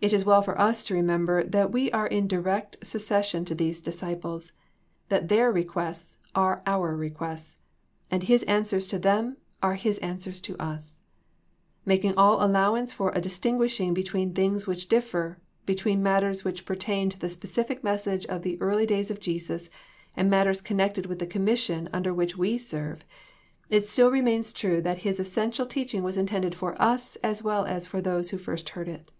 It 0.00 0.12
is 0.12 0.24
well 0.24 0.42
for 0.42 0.56
us 0.60 0.84
to 0.84 0.94
remember 0.94 1.42
that 1.42 1.72
we 1.72 1.90
are 1.90 2.06
in 2.06 2.28
di 2.28 2.36
rect 2.36 2.76
succession 2.84 3.44
to 3.46 3.52
these 3.56 3.82
disciples, 3.82 4.52
that 5.08 5.28
their 5.28 5.50
re 5.50 5.64
quests 5.64 6.18
are 6.36 6.62
our 6.66 6.94
requests, 6.94 7.60
and 8.08 8.22
His 8.22 8.44
answers 8.44 8.86
to 8.86 8.98
them 9.00 9.38
are 9.60 9.74
His 9.74 9.98
answers 9.98 10.40
to 10.42 10.56
us. 10.62 11.00
Making 11.84 12.14
all 12.16 12.44
allowance 12.46 12.92
for 12.92 13.10
a 13.10 13.20
distiuguishing 13.20 13.92
between 13.92 14.32
things 14.32 14.68
which 14.68 14.88
differ, 14.88 15.40
be 15.66 15.74
tween 15.74 16.00
matters 16.00 16.44
which 16.44 16.64
pertain 16.64 17.08
to 17.10 17.18
the 17.18 17.28
specific 17.28 17.82
mes 17.82 18.04
sage 18.04 18.24
of 18.26 18.42
the 18.42 18.56
early 18.62 18.86
days 18.86 19.10
of 19.10 19.18
Jesus 19.18 19.68
and 20.16 20.30
matters 20.30 20.60
con 20.60 20.76
nected 20.76 21.06
with 21.06 21.18
the 21.18 21.26
commission 21.26 21.88
under 21.92 22.14
which 22.14 22.36
we 22.36 22.56
serve; 22.56 23.04
it 23.68 23.88
still 23.88 24.12
remains 24.12 24.52
true 24.52 24.80
that 24.80 24.98
His 24.98 25.18
essential 25.18 25.66
teaching 25.66 26.04
was 26.04 26.16
intended 26.16 26.54
for 26.54 26.80
us 26.80 27.16
as 27.16 27.42
well 27.42 27.64
as 27.64 27.88
for 27.88 28.00
those 28.00 28.30
who 28.30 28.38
first 28.38 28.68
heard 28.68 28.86
it. 28.88 29.10